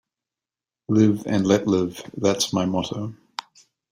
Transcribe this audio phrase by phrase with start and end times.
[0.89, 3.13] Live and let live, that's my motto.